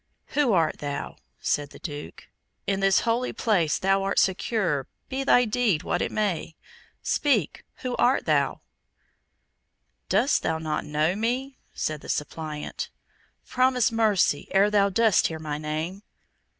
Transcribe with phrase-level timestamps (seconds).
[0.29, 2.27] "Who art thou?" said the Duke.
[2.65, 6.55] "In this holy place thou art secure, be thy deed what it may.
[7.03, 7.63] Speak!
[7.83, 8.61] who art thou?"
[10.09, 12.89] "Dost thou not know me?" said the suppliant.
[13.47, 16.01] "Promise mercy, ere thou dost hear my name."